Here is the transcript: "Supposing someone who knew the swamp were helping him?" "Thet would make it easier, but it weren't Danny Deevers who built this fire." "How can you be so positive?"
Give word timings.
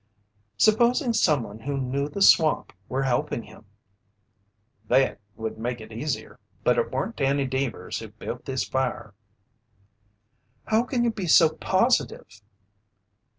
"Supposing 0.57 1.13
someone 1.13 1.59
who 1.59 1.77
knew 1.77 2.09
the 2.09 2.23
swamp 2.23 2.73
were 2.89 3.03
helping 3.03 3.43
him?" 3.43 3.65
"Thet 4.89 5.19
would 5.35 5.59
make 5.59 5.79
it 5.79 5.91
easier, 5.91 6.39
but 6.63 6.79
it 6.79 6.89
weren't 6.91 7.17
Danny 7.17 7.45
Deevers 7.45 7.99
who 7.99 8.07
built 8.07 8.45
this 8.45 8.67
fire." 8.67 9.13
"How 10.65 10.85
can 10.85 11.03
you 11.03 11.11
be 11.11 11.27
so 11.27 11.49
positive?" 11.49 12.41